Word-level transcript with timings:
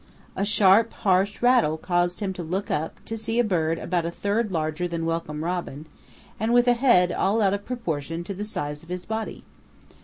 A 0.35 0.43
sharp, 0.45 0.93
harsh 1.05 1.43
rattle 1.43 1.77
caused 1.77 2.21
him 2.21 2.33
to 2.33 2.41
look 2.41 2.71
up 2.71 2.95
to 3.05 3.15
see 3.15 3.37
a 3.37 3.43
bird 3.43 3.77
about 3.77 4.03
a 4.03 4.09
third 4.09 4.51
larger 4.51 4.87
than 4.87 5.05
Welcome 5.05 5.43
Robin, 5.43 5.85
and 6.39 6.51
with 6.55 6.67
a 6.67 6.73
head 6.73 7.11
out 7.11 7.35
of 7.39 7.53
all 7.53 7.57
proportion 7.59 8.23
to 8.23 8.33
the 8.33 8.43
size 8.43 8.81
of 8.81 8.89
his 8.89 9.05
body. 9.05 9.43